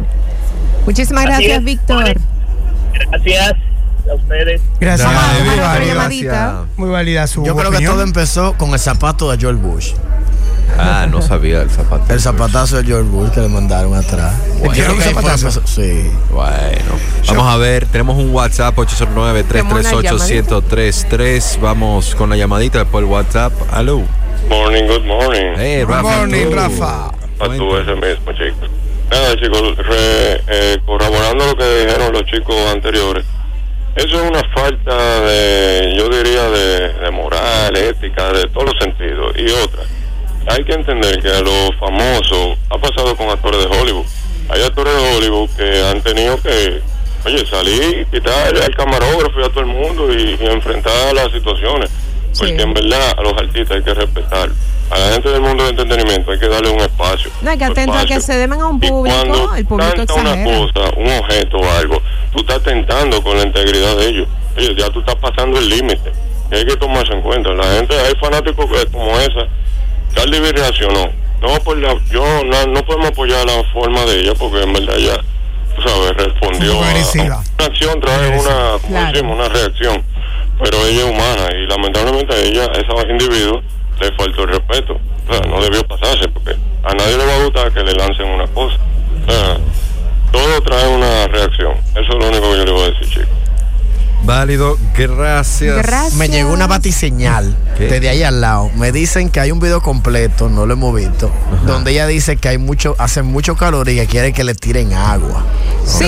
Muchísimas 0.86 1.24
Así 1.26 1.32
gracias, 1.44 1.64
Víctor. 1.64 2.04
Gracias 3.10 3.54
a 4.10 4.14
ustedes. 4.14 4.60
Gracias. 4.80 5.08
A 5.08 5.44
muy, 5.44 5.58
válida, 5.58 5.94
llamadita. 5.94 6.64
muy 6.76 6.90
válida 6.90 7.26
su 7.26 7.44
Yo 7.44 7.54
creo 7.54 7.70
que 7.70 7.76
opinión. 7.76 7.92
todo 7.94 8.02
empezó 8.02 8.54
con 8.54 8.70
el 8.72 8.78
zapato 8.78 9.30
de 9.30 9.38
George 9.38 9.60
Bush. 9.62 9.92
Ah, 10.78 11.06
no 11.10 11.20
sabía 11.20 11.60
el 11.62 11.70
zapato. 11.70 12.12
El 12.12 12.20
zapatazo 12.20 12.76
de 12.78 12.84
George 12.84 13.08
Bush 13.10 13.30
que 13.30 13.40
le 13.40 13.48
mandaron 13.48 13.94
atrás. 13.94 14.34
¿Le 14.62 14.68
Yo 14.68 14.72
tiraron 14.72 14.96
creo 14.96 14.96
que 14.96 15.02
ahí 15.04 15.08
un 15.14 15.16
fue 15.22 15.22
que 15.22 15.28
zapatazo? 15.38 15.62
Sí. 15.66 16.10
Bueno, 16.30 16.92
vamos 17.28 17.46
a 17.46 17.56
ver, 17.58 17.86
tenemos 17.86 18.16
un 18.16 18.30
WhatsApp 18.34 18.74
809-338-1033. 18.76 21.60
Vamos 21.60 22.14
con 22.14 22.30
la 22.30 22.36
llamadita 22.36 22.78
después 22.80 23.04
el 23.04 23.10
WhatsApp. 23.10 23.52
Aló. 23.72 24.02
Morning, 24.48 24.84
good 24.86 25.04
morning. 25.04 25.52
Hey, 25.56 25.82
Good 25.82 25.90
Rafa, 25.90 26.16
morning, 26.18 26.46
tú. 26.48 26.54
Rafa. 26.54 27.06
A 27.08 27.12
tú 27.56 27.76
ese 27.76 27.94
mismo, 27.94 28.32
chicos. 28.32 28.70
Nada, 29.10 29.34
chicos, 29.40 29.76
re- 29.78 30.42
eh, 30.48 30.78
corroborando 30.86 31.46
lo 31.46 31.56
que 31.56 31.64
dijeron 31.84 32.12
los 32.12 32.24
chicos 32.26 32.54
anteriores, 32.72 33.24
eso 33.96 34.22
es 34.22 34.30
una 34.30 34.42
falta 34.54 34.96
de, 35.22 35.94
yo 35.96 36.08
diría, 36.08 36.48
de, 36.48 36.92
de 36.94 37.10
moral, 37.10 37.76
ética, 37.76 38.30
de 38.32 38.46
todos 38.48 38.66
los 38.66 38.74
sentidos. 38.80 39.34
Y 39.36 39.50
otra, 39.50 39.82
hay 40.46 40.64
que 40.64 40.72
entender 40.72 41.20
que 41.22 41.28
a 41.28 41.40
los 41.40 41.70
famosos 41.78 42.58
ha 42.70 42.78
pasado 42.78 43.16
con 43.16 43.28
actores 43.30 43.60
de 43.60 43.66
Hollywood. 43.78 44.06
Hay 44.48 44.62
actores 44.62 44.92
de 44.94 45.16
Hollywood 45.16 45.50
que 45.56 45.84
han 45.86 46.00
tenido 46.02 46.40
que, 46.42 46.80
oye, 47.24 47.46
salir, 47.46 48.06
quitar 48.10 48.48
al 48.56 48.74
camarógrafo 48.74 49.40
y 49.40 49.44
a 49.44 49.48
todo 49.50 49.60
el 49.60 49.66
mundo 49.66 50.12
y, 50.12 50.36
y 50.40 50.46
enfrentar 50.46 51.14
las 51.14 51.30
situaciones. 51.32 51.90
Porque 52.38 52.62
en 52.62 52.72
verdad 52.74 53.14
a 53.18 53.22
los 53.22 53.32
artistas 53.34 53.76
hay 53.76 53.82
que 53.82 53.94
respetar. 53.94 54.48
A 54.90 54.98
la 54.98 55.12
gente 55.12 55.28
del 55.28 55.40
mundo 55.40 55.64
del 55.64 55.78
entretenimiento 55.78 56.32
hay 56.32 56.38
que 56.38 56.48
darle 56.48 56.70
un 56.70 56.80
espacio. 56.80 57.30
No 57.42 57.50
hay 57.50 57.58
que 57.58 57.64
un 57.64 57.70
atento 57.72 57.92
a 57.92 57.96
espacio. 57.96 58.16
que 58.16 58.22
se 58.22 58.38
deben 58.38 58.60
a 58.60 58.66
un 58.66 58.82
Y 58.82 58.88
público, 58.88 59.16
cuando 59.16 59.54
el 59.54 59.66
público 59.66 59.92
canta 59.94 60.14
una 60.14 60.44
cosa, 60.44 60.80
un 60.96 61.08
objeto 61.12 61.56
o 61.58 61.70
algo, 61.70 62.02
tú 62.32 62.40
estás 62.40 62.62
tentando 62.62 63.22
con 63.22 63.36
la 63.36 63.44
integridad 63.44 63.96
de 63.96 64.06
ellos. 64.08 64.28
Oye, 64.56 64.74
ya 64.76 64.90
tú 64.90 65.00
estás 65.00 65.14
pasando 65.16 65.58
el 65.58 65.68
límite. 65.68 66.12
Y 66.50 66.54
hay 66.56 66.64
que 66.66 66.76
tomarse 66.76 67.12
en 67.12 67.22
cuenta. 67.22 67.50
La 67.50 67.64
gente, 67.74 67.94
hay 68.00 68.14
fanáticos 68.20 68.66
que- 68.66 68.86
como 68.90 69.16
esa. 69.18 69.46
Cardi 70.14 70.38
reaccionó. 70.38 71.10
No, 71.40 71.48
por 71.64 71.76
la, 71.78 71.94
yo 72.10 72.22
no, 72.44 72.66
no 72.66 72.84
podemos 72.84 73.08
apoyar 73.08 73.46
la 73.46 73.64
forma 73.72 74.04
de 74.04 74.20
ella 74.20 74.32
porque 74.38 74.62
en 74.62 74.72
verdad 74.74 74.94
ella, 74.96 75.16
tú 75.74 75.82
sabes, 75.82 76.14
respondió 76.16 76.72
a, 76.82 76.90
a 76.90 76.92
una 77.56 77.66
acción, 77.66 78.00
trae 78.00 78.28
una, 78.38 78.78
como 78.82 78.88
Claro. 78.88 79.12
decimos, 79.12 79.34
una 79.38 79.48
reacción. 79.48 80.04
Pero 80.62 80.86
ella 80.86 80.98
es 81.04 81.10
humana 81.10 81.48
y 81.56 81.66
lamentablemente 81.66 82.34
a 82.34 82.38
ella, 82.38 82.64
a 82.66 82.72
ese 82.78 83.10
individuo, 83.10 83.62
le 84.00 84.12
faltó 84.12 84.42
el 84.42 84.48
respeto. 84.48 84.98
O 85.28 85.32
sea, 85.32 85.40
no 85.48 85.62
debió 85.62 85.82
pasarse 85.84 86.28
porque 86.28 86.54
a 86.84 86.92
nadie 86.94 87.16
le 87.16 87.24
va 87.24 87.34
a 87.36 87.44
gustar 87.44 87.72
que 87.72 87.82
le 87.82 87.94
lancen 87.94 88.26
una 88.26 88.46
cosa. 88.48 88.76
O 89.26 89.30
sea, 89.30 89.56
todo 90.32 90.60
trae 90.62 90.88
una 90.88 91.26
reacción. 91.28 91.72
Eso 91.92 92.00
es 92.02 92.08
lo 92.16 92.28
único 92.28 92.50
que 92.52 92.58
yo 92.58 92.64
le 92.66 92.72
voy 92.72 92.82
a 92.82 92.90
decir, 92.90 93.08
chicos. 93.08 93.28
Válido, 94.24 94.76
gracias. 94.96 95.76
Gracias. 95.78 96.14
Me 96.14 96.28
llegó 96.28 96.52
una 96.52 96.66
batiseñal 96.66 97.56
¿Qué? 97.76 97.86
desde 97.86 98.08
ahí 98.10 98.22
al 98.22 98.40
lado. 98.40 98.70
Me 98.76 98.92
dicen 98.92 99.28
que 99.30 99.40
hay 99.40 99.50
un 99.50 99.60
video 99.60 99.80
completo, 99.80 100.48
no 100.48 100.66
lo 100.66 100.74
hemos 100.74 100.94
visto, 100.94 101.30
donde 101.66 101.92
ella 101.92 102.06
dice 102.06 102.36
que 102.36 102.48
hay 102.50 102.58
mucho, 102.58 102.94
hace 102.98 103.22
mucho 103.22 103.56
calor 103.56 103.88
y 103.88 103.96
que 103.96 104.06
quiere 104.06 104.32
que 104.32 104.44
le 104.44 104.54
tiren 104.54 104.92
agua. 104.92 105.44
Sí, 105.86 106.04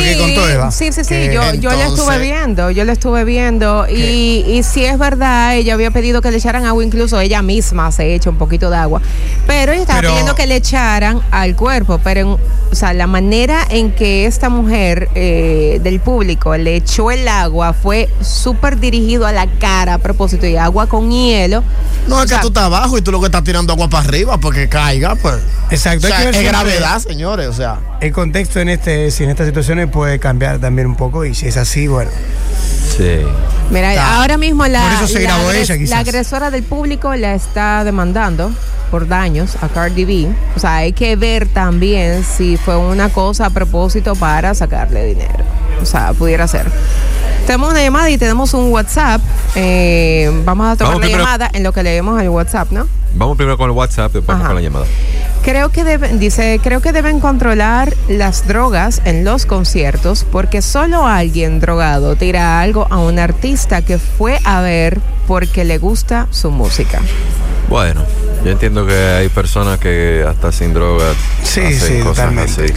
sí, 0.71 0.92
sí, 0.92 1.04
sí, 1.04 1.09
Que 1.09 1.33
yo, 1.35 1.54
yo 1.54 1.71
le 1.73 1.87
estuve 1.87 2.19
viendo, 2.19 2.71
yo 2.71 2.85
le 2.85 2.92
estuve 2.92 3.25
viendo 3.25 3.87
y, 3.88 4.45
y 4.47 4.62
si 4.62 4.85
es 4.85 4.99
verdad, 4.99 5.57
ella 5.57 5.75
había 5.75 5.90
pedido 5.90 6.21
que 6.21 6.31
le 6.31 6.37
echaran 6.37 6.66
agua, 6.66 6.85
incluso 6.85 7.19
ella 7.19 7.40
misma 7.42 7.90
se 7.90 8.14
echa 8.14 8.28
un 8.31 8.37
poquito 8.37 8.69
de 8.71 8.76
agua, 8.76 9.00
pero 9.47 9.73
ella 9.73 9.81
estaba 9.81 10.00
Pero- 10.00 10.12
pidiendo 10.12 10.35
que 10.35 10.47
le 10.47 10.57
echaran 10.57 11.21
al 11.31 11.57
cuerpo, 11.57 11.99
pero 12.04 12.21
en- 12.21 12.37
o 12.72 12.74
sea, 12.74 12.94
la 12.94 13.06
manera 13.06 13.66
en 13.68 13.92
que 13.92 14.24
esta 14.24 14.48
mujer 14.48 15.10
eh, 15.14 15.78
del 15.82 16.00
público 16.00 16.56
le 16.56 16.76
echó 16.76 17.10
el 17.10 17.28
agua 17.28 17.74
fue 17.74 18.08
súper 18.22 18.80
dirigido 18.80 19.26
a 19.26 19.32
la 19.32 19.46
cara 19.46 19.94
a 19.94 19.98
propósito 19.98 20.46
y 20.46 20.56
agua 20.56 20.86
con 20.86 21.10
hielo. 21.10 21.62
No 22.08 22.16
es 22.16 22.24
O 22.24 22.28
sea, 22.28 22.38
que 22.38 22.42
tú 22.42 22.48
estás 22.48 22.64
abajo 22.64 22.96
y 22.96 23.02
tú 23.02 23.12
lo 23.12 23.20
que 23.20 23.26
estás 23.26 23.44
tirando 23.44 23.74
agua 23.74 23.88
para 23.88 24.08
arriba 24.08 24.38
porque 24.38 24.70
caiga, 24.70 25.16
pues. 25.16 25.34
Exacto, 25.70 26.06
O 26.06 26.08
sea, 26.08 26.18
hay 26.18 26.30
que 26.30 26.38
es 26.38 26.44
gravedad, 26.44 26.98
señores, 26.98 27.48
o 27.48 27.52
sea. 27.52 27.78
El 28.02 28.12
contexto 28.12 28.59
en 28.61 28.68
este, 28.68 29.11
si 29.12 29.23
en 29.25 29.30
estas 29.30 29.47
situaciones 29.47 29.88
puede 29.88 30.18
cambiar 30.18 30.59
también 30.59 30.88
un 30.88 30.97
poco 30.97 31.25
y 31.25 31.35
si 31.35 31.47
es 31.47 31.56
así, 31.56 31.87
bueno. 31.87 32.11
Sí. 32.97 33.21
Mira, 33.71 33.92
Está. 33.94 34.16
ahora 34.21 34.37
mismo 34.37 34.66
la, 34.66 34.82
Por 34.82 34.92
eso 34.92 35.06
se 35.06 35.14
la 35.21 35.21
grabó 35.30 35.49
agres- 35.49 35.71
ella, 35.71 35.78
quizás. 35.78 35.90
la 35.90 35.99
agresora 36.00 36.50
del 36.50 36.64
público 36.64 37.14
la 37.14 37.35
está 37.35 37.85
demandando 37.85 38.50
por 38.90 39.06
daños 39.06 39.56
a 39.62 39.68
Cardi 39.68 40.04
B. 40.04 40.28
O 40.56 40.59
sea, 40.59 40.76
hay 40.78 40.92
que 40.92 41.14
ver 41.16 41.47
también 41.47 42.25
si 42.25 42.56
fue 42.56 42.76
una 42.76 43.09
cosa 43.09 43.47
a 43.47 43.50
propósito 43.50 44.14
para 44.16 44.52
sacarle 44.54 45.06
dinero. 45.06 45.44
O 45.80 45.87
sea, 45.87 46.12
pudiera 46.12 46.47
ser. 46.49 46.66
Tenemos 47.47 47.71
una 47.71 47.82
llamada 47.82 48.11
y 48.11 48.18
tenemos 48.18 48.52
un 48.52 48.71
WhatsApp. 48.73 49.21
Eh, 49.54 50.28
vamos 50.44 50.66
a 50.66 50.76
tomar 50.76 50.94
Vamos 50.94 51.00
la 51.00 51.06
primero. 51.06 51.25
llamada 51.25 51.50
en 51.54 51.62
lo 51.62 51.73
que 51.73 51.82
leemos 51.85 52.21
el 52.21 52.28
WhatsApp, 52.28 52.71
¿no? 52.73 52.87
Vamos 53.14 53.37
primero 53.37 53.56
con 53.56 53.71
el 53.71 53.76
WhatsApp, 53.76 54.12
después 54.12 54.26
vamos 54.26 54.40
Ajá. 54.42 54.49
con 54.49 54.56
la 54.56 54.62
llamada. 54.62 54.87
Creo 55.42 55.70
que 55.70 55.82
deben, 55.82 56.20
dice, 56.20 56.61
creo 56.62 56.80
que 56.80 56.92
deben 56.92 57.18
controlar 57.18 57.92
las 58.08 58.46
drogas 58.46 59.02
en 59.04 59.25
los 59.25 59.44
conciertos 59.44 60.25
porque 60.30 60.62
solo 60.62 61.06
alguien 61.06 61.58
drogado 61.58 62.14
tira 62.14 62.61
algo 62.61 62.87
a 62.90 62.99
un 62.99 63.18
artista 63.18 63.82
que 63.82 63.99
fue 63.99 64.38
a 64.44 64.61
ver 64.61 65.00
porque 65.26 65.64
le 65.64 65.78
gusta 65.78 66.28
su 66.30 66.52
música. 66.52 67.00
Bueno, 67.68 68.04
yo 68.44 68.52
entiendo 68.52 68.87
que 68.87 68.94
hay 68.94 69.28
personas 69.30 69.78
que 69.80 70.25
hasta 70.28 70.52
sin 70.52 70.75
droga 70.75 71.06
Sí, 71.42 71.61
hacen 71.61 71.80
sí, 71.80 71.99
cosas 72.00 72.26
totalmente. 72.28 72.64
así. 72.64 72.75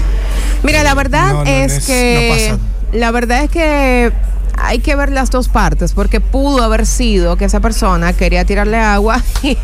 Mira, 0.64 0.84
la 0.84 0.96
verdad 0.96 1.34
No, 1.34 1.44
no, 1.44 1.50
es, 1.50 1.86
que 1.86 2.50
no 2.52 2.76
la 2.98 3.12
verdad 3.12 3.44
es 3.44 3.52
que 3.52 4.12
hay 4.58 4.80
que 4.80 4.96
ver 4.96 5.12
las 5.12 5.30
dos 5.30 5.50
partes 5.50 5.94
porque 5.94 6.22
pudo 6.22 6.64
haber 6.64 6.86
sido 6.86 7.36
que 7.36 7.46
esa 7.46 7.60
persona 7.60 8.14
quería 8.14 8.46
tirarle 8.46 8.78
agua 8.78 9.22
y, 9.44 9.58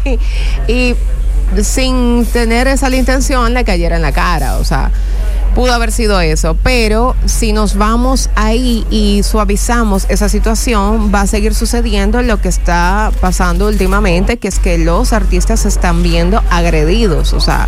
y 0.67 0.96
sin 1.63 2.25
tener 2.25 2.67
esa 2.67 2.89
la 2.89 2.98
intención 2.98 3.53
le 3.53 3.63
cayera 3.63 3.96
en 3.96 4.01
la 4.01 4.12
cara, 4.12 4.58
o 4.58 4.63
sea, 4.63 4.91
pudo 5.55 5.74
haber 5.74 5.91
sido 5.91 6.22
eso, 6.22 6.55
pero 6.63 7.15
si 7.25 7.53
nos 7.53 7.75
vamos 7.75 8.29
ahí 8.36 8.86
y 8.89 9.24
suavizamos 9.24 10.05
esa 10.10 10.29
situación, 10.29 11.12
va 11.13 11.22
a 11.22 11.27
seguir 11.27 11.53
sucediendo 11.53 12.22
lo 12.22 12.39
que 12.41 12.48
está 12.48 13.12
pasando 13.20 13.67
últimamente, 13.67 14.38
que 14.38 14.48
es 14.48 14.60
que 14.60 14.77
los 14.77 15.13
artistas 15.13 15.62
se 15.62 15.67
están 15.67 16.03
viendo 16.03 16.41
agredidos, 16.50 17.34
o 17.34 17.39
sea, 17.39 17.67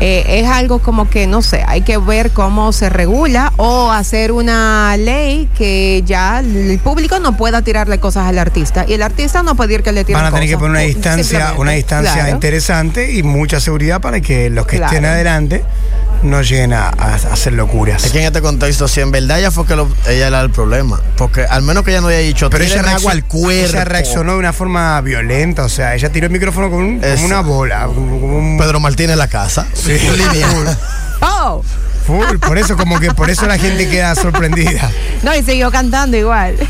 eh, 0.00 0.24
es 0.40 0.46
algo 0.48 0.80
como 0.80 1.08
que, 1.08 1.26
no 1.26 1.40
sé, 1.40 1.64
hay 1.66 1.82
que 1.82 1.98
ver 1.98 2.30
cómo 2.32 2.72
se 2.72 2.88
regula 2.90 3.52
o 3.56 3.90
hacer 3.90 4.32
una 4.32 4.96
ley 4.96 5.48
que 5.56 6.02
ya 6.04 6.40
el 6.40 6.78
público 6.82 7.18
no 7.20 7.36
pueda 7.36 7.62
tirarle 7.62 7.98
cosas 8.00 8.26
al 8.26 8.38
artista 8.38 8.84
y 8.88 8.94
el 8.94 9.02
artista 9.02 9.42
no 9.42 9.54
puede 9.54 9.74
ir 9.74 9.82
que 9.82 9.92
le 9.92 10.04
tiren 10.04 10.20
Van 10.22 10.32
a 10.32 10.34
tener 10.34 10.48
que 10.48 10.56
poner 10.58 10.70
una 10.72 10.80
O- 10.80 10.86
distancia, 10.86 11.54
una 11.56 11.70
distancia 11.72 12.12
claro. 12.14 12.30
interesante 12.30 13.12
y 13.12 13.22
mucha 13.22 13.60
seguridad 13.60 14.00
para 14.00 14.20
que 14.20 14.50
los 14.50 14.66
que 14.66 14.76
estén 14.76 14.98
Claro. 15.00 15.08
adelante 15.14 15.64
no 16.24 16.42
lleguen 16.42 16.72
a, 16.72 16.88
a 16.88 17.14
hacer 17.14 17.52
locuras. 17.52 18.04
Es 18.04 18.10
que 18.12 18.18
en 18.18 18.24
este 18.24 18.40
contexto, 18.42 18.88
si 18.88 19.00
en 19.00 19.10
verdad 19.12 19.38
ella 19.38 19.50
fue 19.50 19.66
que 19.66 19.76
lo- 19.76 19.88
ella 20.08 20.26
era 20.28 20.40
el 20.40 20.50
problema, 20.50 21.00
porque 21.16 21.44
al 21.44 21.62
menos 21.62 21.84
que 21.84 21.90
ella 21.92 22.00
no 22.00 22.08
haya 22.08 22.18
dicho, 22.18 22.50
Pero 22.50 22.64
ella, 22.64 22.80
agua 22.80 23.12
al 23.12 23.18
reaccionó, 23.20 23.28
cuerpo. 23.28 23.68
ella 23.74 23.84
reaccionó 23.84 24.32
de 24.32 24.38
una 24.38 24.52
forma 24.52 25.00
violenta, 25.02 25.64
o 25.64 25.68
sea, 25.68 25.94
ella 25.94 26.10
tiró 26.10 26.26
el 26.26 26.32
micrófono 26.32 26.70
con 26.70 26.80
un- 26.82 27.00
como 27.00 27.24
una 27.26 27.40
bola, 27.42 27.86
como, 27.86 28.20
como 28.20 28.38
un 28.38 28.58
Pedro 28.58 28.80
Martínez 28.80 29.12
en 29.12 29.18
la 29.18 29.28
casa. 29.28 29.66
Lineal. 29.86 30.78
Oh, 31.20 31.62
full, 32.06 32.38
por 32.38 32.58
eso 32.58 32.76
como 32.76 33.00
que 33.00 33.10
por 33.12 33.30
eso 33.30 33.46
la 33.46 33.58
gente 33.58 33.88
queda 33.88 34.14
sorprendida. 34.14 34.90
no, 35.22 35.34
y 35.34 35.42
siguió 35.42 35.70
cantando 35.70 36.16
igual. 36.16 36.54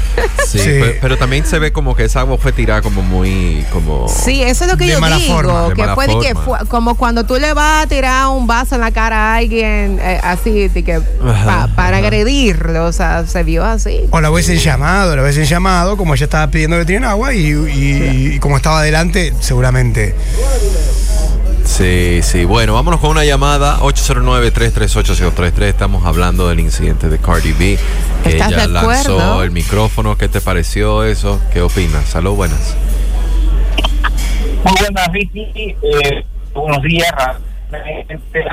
Sí, 0.47 0.59
Sí. 0.59 0.65
Pero, 0.79 0.93
pero 1.01 1.17
también 1.17 1.45
se 1.47 1.59
ve 1.59 1.73
como 1.73 1.97
que 1.97 2.05
esa 2.05 2.21
agua 2.21 2.37
fue 2.39 2.53
tirada 2.53 2.81
como 2.83 3.01
muy, 3.03 3.65
como... 3.73 4.07
Sí, 4.09 4.43
eso 4.43 4.65
es 4.67 4.71
lo 4.71 4.77
que 4.77 4.85
De 4.85 4.93
yo 4.93 5.01
mala 5.01 5.17
digo, 5.17 5.35
forma, 5.35 5.69
de 5.69 5.75
que 5.75 5.81
mala 5.81 5.95
fue 5.95 6.07
de 6.07 6.19
que 6.21 6.35
forma. 6.35 6.59
fue 6.59 6.69
como 6.69 6.95
cuando 6.97 7.25
tú 7.25 7.37
le 7.39 7.53
vas 7.55 7.85
a 7.85 7.89
tirar 7.89 8.29
un 8.29 8.47
vaso 8.47 8.75
en 8.77 8.83
la 8.83 8.91
cara 8.93 9.33
a 9.33 9.37
alguien 9.37 9.99
eh, 10.01 10.21
así, 10.23 10.69
de 10.69 10.83
que 10.85 11.01
pa- 11.01 11.69
para 11.75 11.97
agredirlo, 11.97 12.85
o 12.85 12.93
sea, 12.93 13.27
se 13.27 13.43
vio 13.43 13.65
así. 13.65 14.03
O 14.11 14.21
la 14.21 14.31
hubiesen 14.31 14.59
llamado, 14.59 15.17
la 15.17 15.23
hubiesen 15.23 15.45
llamado, 15.47 15.97
como 15.97 16.15
ella 16.15 16.25
estaba 16.25 16.47
pidiendo 16.51 16.79
que 16.79 16.85
tiren 16.85 17.05
agua 17.05 17.35
y, 17.35 17.49
y- 17.49 18.33
y 18.35 18.39
como 18.39 18.57
estaba 18.59 18.81
adelante, 18.81 19.33
seguramente. 19.41 20.15
Sí, 21.79 22.21
sí. 22.23 22.45
Bueno, 22.45 22.75
vámonos 22.75 23.01
con 23.01 23.11
una 23.11 23.25
llamada 23.25 23.79
809-338-033. 23.81 25.63
Estamos 25.63 26.07
hablando 26.07 26.49
del 26.49 26.61
incidente 26.61 27.09
de 27.09 27.19
Cardi 27.19 27.51
B. 27.53 27.77
Que 28.23 28.29
¿Estás 28.31 28.53
ella 28.53 28.61
de 28.63 28.69
lanzó 28.69 29.19
acuerdo? 29.19 29.43
el 29.43 29.51
micrófono. 29.51 30.17
¿Qué 30.17 30.29
te 30.29 30.41
pareció 30.41 31.03
eso? 31.03 31.41
¿Qué 31.53 31.61
opinas? 31.63 32.05
Salud, 32.05 32.37
buenas. 32.37 32.77
Muy 34.65 34.73
buenas, 34.79 35.09
Ricky. 35.13 35.51
Eh, 35.83 36.25
buenos 36.55 36.81
días, 36.83 37.13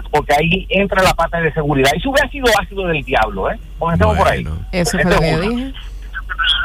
porque 0.10 0.34
ahí 0.34 0.66
entra 0.70 1.04
la 1.04 1.14
parte 1.14 1.40
de 1.42 1.54
seguridad. 1.54 1.92
Y 2.04 2.08
hubiera 2.08 2.28
sido 2.30 2.48
ácido 2.60 2.88
del 2.88 3.04
diablo, 3.04 3.52
¿eh? 3.52 3.60
Comencemos 3.78 4.18
por 4.18 4.28
ahí. 4.30 4.44
Bueno. 4.44 4.66
Eso 4.72 4.98
fue 5.00 5.12
lo 5.12 5.20
que 5.20 5.40
dije. 5.42 5.74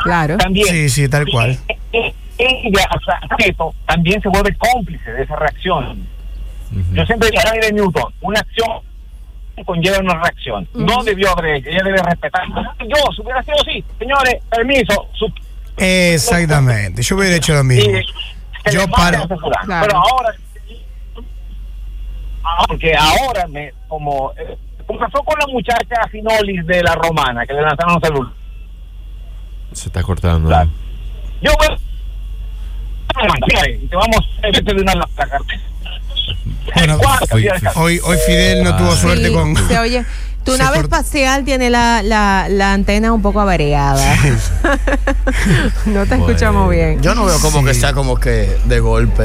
Claro. 0.04 0.38
También, 0.38 0.68
Sí, 0.68 0.88
sí, 0.88 1.06
tal 1.08 1.26
cual. 1.30 1.58
eh, 1.92 2.14
ella, 2.38 2.88
o 2.96 3.00
sea, 3.04 3.20
esto 3.46 3.75
también 3.86 4.22
se 4.22 4.28
vuelve 4.30 4.56
cómplice 4.56 5.12
de 5.12 5.22
esa 5.22 5.36
reacción. 5.36 6.15
Yo 6.92 7.06
siempre 7.06 7.30
dije 7.30 7.46
a 7.46 7.52
de 7.52 7.73
Newton, 7.73 8.12
una 8.20 8.40
acción 8.40 8.68
conlleva 9.64 9.99
una 9.99 10.14
reacción. 10.23 10.68
No 10.75 11.02
debió 11.02 11.30
haber 11.30 11.56
hecho, 11.56 11.70
ella 11.70 11.82
debe 11.85 12.02
respetar. 12.02 12.42
Yo, 12.80 13.12
si 13.14 13.23
hubiera 13.23 13.42
sido 13.42 13.56
así, 13.61 13.85
señores, 13.99 14.37
permiso, 14.50 15.08
su, 15.14 15.32
Exactamente, 15.78 17.02
yo 17.02 17.16
hubiera 17.16 17.37
hecho 17.37 17.54
lo 17.54 17.64
mismo. 17.64 17.99
y- 17.99 18.73
Yo 18.73 18.87
paro. 18.88 19.26
Claro. 19.64 19.87
Pero 19.87 19.96
ahora, 19.99 20.35
ah, 22.42 22.64
porque 22.68 22.94
ahora 22.96 23.46
me, 23.46 23.73
como, 23.88 24.32
eh, 24.32 24.56
como 24.87 24.99
pasó 24.99 25.23
con 25.23 25.38
la 25.38 25.46
muchacha 25.52 26.06
Finolis 26.11 26.66
de 26.66 26.82
la 26.82 26.94
Romana, 26.94 27.46
que 27.46 27.52
le 27.54 27.62
lanzaron 27.62 27.94
un 27.96 28.00
celular. 28.00 28.32
Se 29.73 29.88
está 29.88 30.02
cortando. 30.02 30.49
Claro. 30.49 30.70
Yo 31.40 31.52
voy 31.58 31.76
y 33.82 33.87
te 33.87 33.96
vamos 33.96 34.18
a 34.42 34.46
vete 34.49 34.75
de 34.75 34.82
una 34.82 34.94
la 34.94 35.06
placa. 35.06 35.38
Bueno, 36.75 36.99
Hoy- 37.32 37.49
Hoy, 37.75 38.00
hoy 38.04 38.18
Fidel 38.26 38.62
no 38.64 38.76
tuvo 38.76 38.94
suerte 38.96 39.28
Sí, 39.28 39.32
con. 39.35 39.68
se 39.68 39.78
oye. 39.78 40.04
Tu 40.44 40.52
Se 40.52 40.58
nave 40.58 40.78
espacial 40.78 41.44
tiene 41.44 41.70
la, 41.70 42.02
la, 42.04 42.46
la 42.49 42.73
antena 42.73 43.12
un 43.12 43.20
poco 43.20 43.40
averiada. 43.40 44.16
no 45.87 46.02
te 46.04 46.08
Bueno. 46.08 46.26
escuchamos 46.28 46.70
bien. 46.70 47.02
Yo 47.02 47.16
no 47.16 47.25
veo 47.25 47.40
como 47.40 47.64
que 47.64 47.75
Sí. 47.75 47.80
sea 47.80 47.92
como 47.92 48.14
que 48.16 48.56
de 48.64 48.78
golpe. 48.80 49.25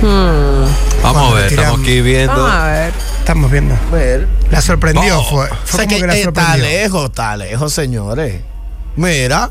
Hmm. 0.00 0.66
Vamos 1.02 1.32
a 1.32 1.34
ver, 1.34 1.50
tiran- 1.50 1.58
estamos 1.64 1.80
aquí 1.80 2.00
viendo. 2.00 2.32
Vamos 2.32 2.50
a 2.52 2.64
ver. 2.66 2.92
Estamos 3.18 3.50
viendo. 3.50 3.74
Ver. 3.90 4.28
La 4.52 4.60
sorprendió, 4.60 5.14
No, 5.16 5.24
fue. 5.24 5.46
o 5.46 5.54
Fue 5.64 5.66
sea 5.66 5.78
como 5.86 5.88
que 5.88 6.00
que 6.00 6.06
la 6.06 6.14
está 6.16 6.56
lejos, 6.56 7.04
está 7.06 7.36
lejos, 7.36 7.72
señores. 7.72 8.40
Mira, 8.94 9.50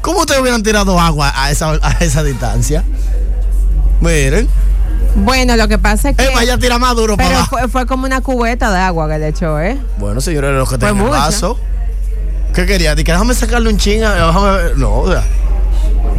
¿cómo 0.00 0.20
ustedes 0.20 0.40
hubieran 0.40 0.62
tirado 0.62 1.00
agua 1.00 1.32
a 1.34 1.50
esa, 1.50 1.72
a 1.82 1.92
esa 2.00 2.22
distancia? 2.22 2.84
Miren, 4.00 4.48
Bueno, 5.16 5.56
lo 5.56 5.68
que 5.68 5.78
pasa 5.78 6.10
es 6.10 6.16
que. 6.16 6.24
Emma 6.24 6.44
ya 6.44 6.58
tira 6.58 6.78
más 6.78 6.94
duro 6.96 7.16
pero 7.16 7.44
fue, 7.46 7.68
fue 7.68 7.86
como 7.86 8.06
una 8.06 8.20
cubeta 8.20 8.72
de 8.72 8.78
agua 8.78 9.08
que 9.08 9.18
le 9.18 9.28
echó, 9.28 9.60
¿eh? 9.60 9.78
Bueno, 9.98 10.20
señores, 10.20 10.52
los 10.52 10.68
que 10.68 10.84
el 10.86 10.94
mucho. 10.94 11.10
vaso. 11.10 11.58
¿Qué 12.54 12.66
quería? 12.66 12.94
Dije, 12.94 13.10
déjame 13.10 13.34
sacarle 13.34 13.68
un 13.68 13.78
chinga. 13.78 14.16
No, 14.76 14.98
o 15.00 15.10
sea, 15.10 15.24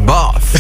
Buff. 0.06 0.56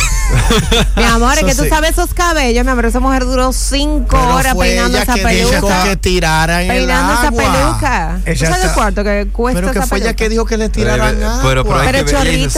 Mi 0.95 1.03
amor, 1.03 1.33
es 1.37 1.43
que 1.43 1.55
tú 1.55 1.63
sí. 1.63 1.69
sabes 1.69 1.91
esos 1.91 2.13
cabellos, 2.13 2.65
mi 2.65 2.71
amor. 2.71 2.85
Esa 2.85 2.99
mujer 2.99 3.25
duró 3.25 3.53
cinco 3.53 4.07
pero 4.09 4.35
horas 4.35 4.55
peinando 4.55 4.97
ella 4.97 5.03
esa 5.03 5.13
que 5.13 5.35
dijo 5.35 5.49
peluca. 5.51 5.83
que 5.83 5.97
tirara 5.97 6.61
en 6.63 6.67
Peinando 6.69 7.11
el 7.13 7.17
esa 7.19 7.27
agua. 7.27 7.43
peluca. 7.43 8.17
¿Tú 8.25 8.31
Ella 8.31 8.39
sabes 8.47 8.55
el 8.57 8.63
está- 8.63 8.73
cuarto 8.73 9.03
que 9.03 9.27
cuesta 9.31 9.61
Pero 9.61 9.71
que 9.73 9.79
esa 9.79 9.87
fue 9.87 9.97
ella 9.99 10.05
peluca? 10.07 10.17
que 10.17 10.29
dijo 10.29 10.45
que 10.45 10.57
le 10.57 10.69
tiraran 10.69 11.23
agua. 11.23 11.39
pero, 11.43 11.63
pero 11.63 11.79
Pero 11.85 12.05
chorritos 12.09 12.55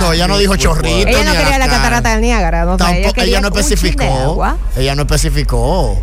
No, 0.00 0.12
ella 0.12 0.26
no 0.28 0.38
dijo 0.38 0.56
chorrito. 0.56 1.08
Ella 1.08 1.24
no 1.24 1.32
quería 1.32 1.58
la 1.58 1.68
catarata 1.68 2.10
del 2.12 2.20
Niágara, 2.22 2.64
no 2.64 2.74
ella 2.74 2.84
Tampoco, 2.86 3.20
ella 3.20 3.40
no 3.40 3.48
especificó. 3.48 4.56
Ella 4.76 4.94
no 4.94 5.02
especificó. 5.02 6.00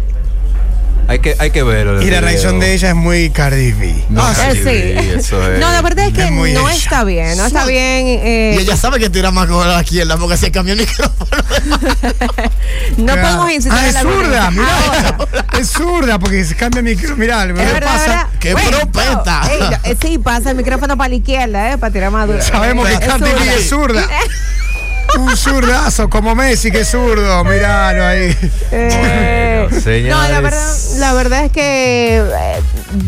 Hay 1.08 1.20
que, 1.20 1.36
hay 1.38 1.52
que 1.52 1.64
verlo. 1.64 2.02
Y 2.02 2.10
la 2.10 2.22
reacción 2.22 2.60
de 2.60 2.74
ella 2.74 2.90
es 2.90 2.96
muy 2.96 3.30
Cardi 3.30 3.72
B. 3.74 3.94
No, 4.10 4.28
Eh, 4.30 4.34
Cardi 4.36 4.58
sí. 4.58 4.64
B, 4.64 5.16
eso 5.18 5.42
es. 5.54 5.60
No, 5.60 5.72
la 5.72 5.82
verdad 5.82 6.06
es 6.08 6.14
que 6.14 6.24
Es 6.26 6.32
no 6.32 6.46
ella. 6.46 6.74
está 6.74 7.04
bien, 7.04 7.38
no 7.38 7.46
está 7.46 7.66
bien. 7.66 8.08
eh, 8.08 8.56
Y 8.58 8.62
ella 8.62 8.78
sabe 8.78 9.00
que 9.00 9.10
tira 9.10 9.30
más 9.32 9.48
con 9.48 9.68
la 9.68 9.82
izquierda 9.82 10.16
porque 10.18 10.38
se 10.38 10.52
cambió 10.52 10.74
el 10.74 10.80
micrófono. 10.80 11.30
no 12.98 13.14
podemos 13.16 13.52
incitar 13.52 13.80
Ah, 13.80 13.82
a 13.84 13.88
es 13.88 13.94
la 13.94 14.02
zurda, 14.02 14.52
mirá. 14.52 15.18
Es 15.60 15.70
zurda 15.70 16.20
porque 16.20 16.44
se 16.46 16.56
cambia 16.56 16.82
mi 16.82 16.96
micro. 16.96 17.16
Mirá, 17.18 17.46
¿qué 17.48 17.54
verdad, 17.54 17.82
pasa? 17.84 18.08
verdad. 18.08 18.28
¡Qué 18.40 18.54
Bueno, 18.54 18.70
propeta! 18.92 19.42
ey, 19.52 19.60
no, 19.60 19.78
eh, 19.84 19.98
sí, 20.02 20.18
pasa 20.20 20.52
el 20.52 20.58
micrófono 20.58 20.98
para 20.98 21.10
la 21.10 21.16
izquierda, 21.16 21.72
¿eh? 21.74 21.78
Para 21.78 21.92
tirar 21.94 22.12
más 22.12 22.28
duro. 22.28 22.42
Sabemos 22.42 22.88
que 22.88 22.94
Es 22.94 23.00
Cardi 23.02 23.26
B 23.26 23.30
zurda. 23.32 23.54
es 23.56 23.70
zurda. 23.70 24.08
Un 25.20 25.38
zurdazo 25.38 26.10
como 26.10 26.34
Messi, 26.34 26.72
que 26.72 26.80
es 26.82 26.88
zurdo. 26.90 27.44
Miralo 27.44 28.04
ahí. 28.06 28.36
Eh, 28.72 29.53
Señores. 29.70 30.10
no, 30.10 30.28
la 30.30 30.42
verdad, 30.42 30.74
la 30.98 31.14
verdad 31.14 31.46
es 31.46 31.52
que 31.52 32.18
eh, 32.18 32.62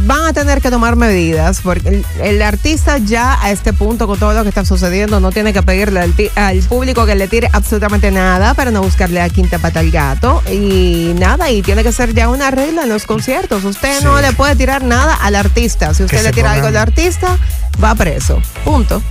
van 0.06 0.26
a 0.26 0.34
tener 0.34 0.62
que 0.62 0.70
tomar 0.70 0.96
medidas 0.96 1.62
porque 1.62 1.90
el, 1.90 2.06
el 2.22 2.42
artista 2.42 2.98
ya 2.98 3.42
a 3.42 3.52
este 3.52 3.74
punto 3.74 4.08
con 4.08 4.18
todo 4.20 4.34
lo 4.34 4.44
que 4.44 4.50
está 4.50 4.66
sucediendo 4.66 5.20
no 5.20 5.32
tiene 5.32 5.54
que 5.54 5.62
pedirle 5.64 6.00
al, 6.00 6.60
público 6.68 7.06
que 7.06 7.16
le 7.16 7.28
tire 7.28 7.50
absolutamente 7.54 8.12
nada 8.12 8.54
para 8.54 8.72
no 8.72 8.82
buscarle 8.82 9.22
a 9.22 9.30
quinta 9.30 9.60
pata 9.60 9.80
al 9.82 9.92
gato 9.92 10.42
y 10.52 11.14
nada 11.18 11.50
y 11.52 11.62
tiene 11.62 11.84
que 11.84 11.92
ser 11.92 12.14
ya 12.14 12.30
una 12.30 12.52
regla 12.52 12.84
en 12.84 12.90
los 12.90 13.06
conciertos. 13.06 13.64
Usted 13.64 14.02
no 14.04 14.20
le 14.22 14.32
puede 14.34 14.56
tirar 14.56 14.84
nada 14.84 15.14
al 15.16 15.36
artista. 15.36 15.94
Si 15.94 16.04
usted 16.04 16.18
Que 16.18 16.24
le 16.24 16.32
tira 16.32 16.50
pongan- 16.50 16.56
algo 16.56 16.68
al 16.68 16.78
artista 16.78 17.38
va 17.84 17.94
preso. 17.96 18.42
Punto. 18.64 19.02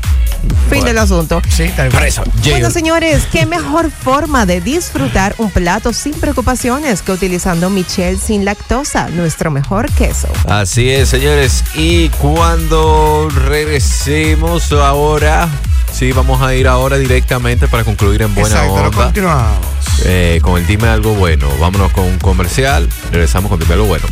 Fin 0.70 0.84
del 0.84 0.98
asunto. 0.98 1.40
Sí, 1.48 1.70
tal 1.76 1.90
cual. 1.90 2.10
Bueno, 2.48 2.70
señores, 2.70 3.26
qué 3.30 3.46
mejor 3.46 3.90
forma 3.90 4.46
de 4.46 4.60
disfrutar 4.60 5.34
un 5.38 5.50
plato 5.50 5.92
sin 5.92 6.14
preocupaciones 6.14 7.02
que 7.02 7.12
utilizando 7.12 7.70
Michelle 7.70 8.18
sin 8.18 8.44
lactosa, 8.44 9.08
nuestro 9.08 9.50
mejor 9.50 9.90
queso. 9.92 10.28
Así 10.48 10.90
es, 10.90 11.08
señores. 11.08 11.64
Y 11.74 12.08
cuando 12.10 13.28
regresemos 13.48 14.72
ahora, 14.72 15.48
sí, 15.92 16.12
vamos 16.12 16.42
a 16.42 16.54
ir 16.54 16.66
ahora 16.68 16.96
directamente 16.98 17.68
para 17.68 17.84
concluir 17.84 18.22
en 18.22 18.34
buena 18.34 18.48
Exacto, 18.64 18.82
lo 18.84 18.92
continuamos. 18.92 19.58
eh, 20.04 20.40
con 20.42 20.58
el 20.58 20.66
Dime 20.66 20.88
Algo 20.88 21.14
Bueno. 21.14 21.48
Vámonos 21.60 21.92
con 21.92 22.04
un 22.04 22.18
comercial. 22.18 22.88
Regresamos 23.10 23.50
con 23.50 23.60
Dime 23.60 23.74
Algo 23.74 23.86
Bueno. 23.86 24.06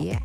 Yeah. 0.00 0.20